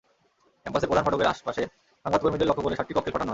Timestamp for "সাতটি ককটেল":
2.75-3.13